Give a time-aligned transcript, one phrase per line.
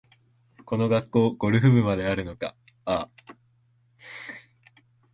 [0.65, 2.55] この学校、ゴルフ部まであるのか
[2.85, 3.07] あ